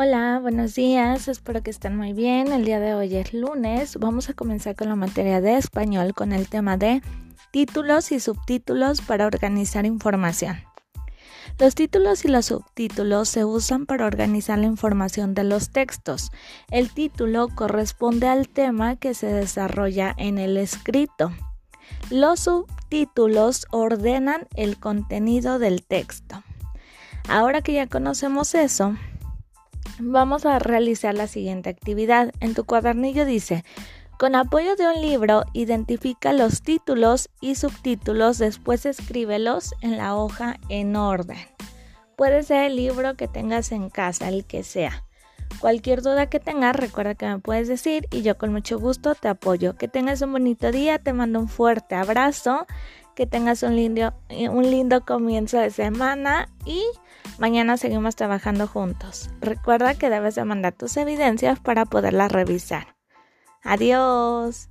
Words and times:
Hola, 0.00 0.38
buenos 0.40 0.76
días, 0.76 1.26
espero 1.26 1.60
que 1.60 1.70
estén 1.70 1.96
muy 1.96 2.12
bien. 2.12 2.52
El 2.52 2.64
día 2.64 2.78
de 2.78 2.94
hoy 2.94 3.16
es 3.16 3.34
lunes. 3.34 3.96
Vamos 3.98 4.28
a 4.28 4.32
comenzar 4.32 4.76
con 4.76 4.88
la 4.88 4.94
materia 4.94 5.40
de 5.40 5.56
español 5.56 6.14
con 6.14 6.30
el 6.30 6.48
tema 6.48 6.76
de 6.76 7.02
títulos 7.50 8.12
y 8.12 8.20
subtítulos 8.20 9.00
para 9.00 9.26
organizar 9.26 9.86
información. 9.86 10.56
Los 11.58 11.74
títulos 11.74 12.24
y 12.24 12.28
los 12.28 12.46
subtítulos 12.46 13.28
se 13.28 13.44
usan 13.44 13.86
para 13.86 14.06
organizar 14.06 14.60
la 14.60 14.66
información 14.66 15.34
de 15.34 15.42
los 15.42 15.70
textos. 15.70 16.30
El 16.70 16.92
título 16.92 17.48
corresponde 17.52 18.28
al 18.28 18.48
tema 18.48 18.94
que 18.94 19.14
se 19.14 19.26
desarrolla 19.26 20.14
en 20.16 20.38
el 20.38 20.58
escrito. 20.58 21.32
Los 22.08 22.38
subtítulos 22.38 23.66
ordenan 23.72 24.46
el 24.54 24.78
contenido 24.78 25.58
del 25.58 25.82
texto. 25.82 26.44
Ahora 27.28 27.62
que 27.62 27.72
ya 27.72 27.88
conocemos 27.88 28.54
eso, 28.54 28.94
vamos 29.98 30.46
a 30.46 30.58
realizar 30.58 31.14
la 31.14 31.26
siguiente 31.26 31.70
actividad. 31.70 32.32
En 32.40 32.54
tu 32.54 32.64
cuadernillo 32.64 33.24
dice, 33.24 33.64
con 34.18 34.34
apoyo 34.34 34.74
de 34.74 34.86
un 34.86 35.00
libro, 35.00 35.44
identifica 35.52 36.32
los 36.32 36.62
títulos 36.62 37.30
y 37.40 37.54
subtítulos, 37.54 38.38
después 38.38 38.84
escríbelos 38.84 39.74
en 39.80 39.96
la 39.96 40.16
hoja 40.16 40.58
en 40.68 40.96
orden. 40.96 41.38
Puede 42.16 42.42
ser 42.42 42.64
el 42.64 42.76
libro 42.76 43.14
que 43.14 43.28
tengas 43.28 43.70
en 43.70 43.90
casa, 43.90 44.28
el 44.28 44.44
que 44.44 44.64
sea. 44.64 45.04
Cualquier 45.60 46.02
duda 46.02 46.28
que 46.28 46.40
tengas, 46.40 46.74
recuerda 46.74 47.14
que 47.14 47.26
me 47.26 47.38
puedes 47.38 47.68
decir 47.68 48.06
y 48.10 48.22
yo 48.22 48.36
con 48.36 48.52
mucho 48.52 48.78
gusto 48.78 49.14
te 49.14 49.28
apoyo. 49.28 49.76
Que 49.76 49.86
tengas 49.86 50.20
un 50.22 50.32
bonito 50.32 50.72
día, 50.72 50.98
te 50.98 51.12
mando 51.12 51.38
un 51.38 51.48
fuerte 51.48 51.94
abrazo, 51.94 52.66
que 53.18 53.26
tengas 53.26 53.64
un 53.64 53.74
lindo, 53.74 54.14
un 54.30 54.70
lindo 54.70 55.04
comienzo 55.04 55.58
de 55.58 55.70
semana 55.70 56.48
y 56.64 56.84
Mañana 57.38 57.76
seguimos 57.76 58.16
trabajando 58.16 58.66
juntos. 58.66 59.30
Recuerda 59.40 59.94
que 59.94 60.10
debes 60.10 60.34
de 60.34 60.44
mandar 60.44 60.72
tus 60.72 60.96
evidencias 60.96 61.60
para 61.60 61.84
poderlas 61.84 62.32
revisar. 62.32 62.96
Adiós. 63.62 64.68